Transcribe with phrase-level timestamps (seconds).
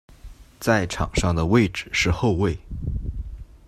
[0.59, 2.57] 在场上的位置是后卫。